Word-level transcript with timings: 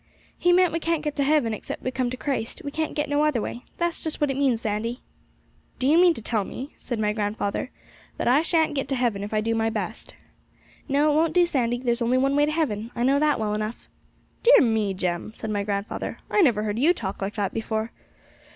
'He 0.35 0.51
meant 0.51 0.73
we 0.73 0.79
can't 0.79 1.03
get 1.03 1.15
to 1.17 1.23
heaven 1.23 1.53
except 1.53 1.83
we 1.83 1.91
come 1.91 2.09
to 2.09 2.17
Christ; 2.17 2.63
we 2.65 2.71
can't 2.71 2.95
get 2.95 3.07
no 3.07 3.23
other 3.23 3.39
way. 3.39 3.65
That's 3.77 4.03
just 4.03 4.19
what 4.19 4.31
it 4.31 4.35
means, 4.35 4.61
Sandy!' 4.61 4.99
'Do 5.77 5.85
you 5.87 5.99
mean 5.99 6.15
to 6.15 6.23
tell 6.23 6.43
me,' 6.43 6.73
said 6.79 6.97
my 6.97 7.13
grandfather, 7.13 7.69
'that 8.17 8.27
I 8.27 8.41
shan't 8.41 8.73
get 8.73 8.87
to 8.87 8.95
heaven 8.95 9.23
if 9.23 9.31
I 9.31 9.41
do 9.41 9.53
my 9.53 9.69
best?' 9.69 10.15
'No, 10.89 11.11
it 11.11 11.15
won't 11.15 11.35
do, 11.35 11.45
Sandy; 11.45 11.77
there's 11.77 12.01
only 12.01 12.17
one 12.17 12.35
way 12.35 12.47
to 12.47 12.51
heaven; 12.51 12.89
I 12.95 13.03
know 13.03 13.19
that 13.19 13.39
well 13.39 13.53
enough.' 13.53 13.87
'Dear 14.41 14.61
me, 14.61 14.95
Jem!' 14.95 15.33
said 15.35 15.51
my 15.51 15.61
grandfather, 15.61 16.17
'I 16.31 16.41
never 16.41 16.63
heard 16.63 16.79
you 16.79 16.95
talk 16.95 17.21
like 17.21 17.35
that 17.35 17.53
before.' 17.53 17.91